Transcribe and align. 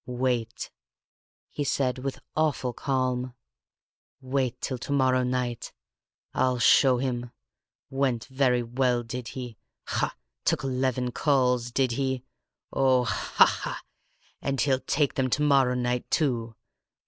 "Wait!" 0.07 0.71
he 1.51 1.63
said, 1.63 1.99
with 1.99 2.17
awful 2.35 2.73
calm. 2.73 3.35
"Wait 4.19 4.59
till 4.59 4.79
to 4.79 4.91
morrow 4.91 5.21
night! 5.21 5.73
I'll 6.33 6.57
show 6.57 6.97
him! 6.97 7.29
Went 7.91 8.25
very 8.25 8.63
well, 8.63 9.03
did 9.03 9.27
he? 9.37 9.59
Ha! 9.85 10.15
Took 10.43 10.63
eleven 10.63 11.11
calls, 11.11 11.69
did 11.69 11.91
he? 11.91 12.23
Oh, 12.73 13.03
ha, 13.03 13.45
ha! 13.45 13.81
And 14.41 14.59
he'll 14.59 14.79
take 14.79 15.13
them 15.13 15.29
to 15.29 15.43
morrow 15.43 15.75
night, 15.75 16.09
too! 16.09 16.55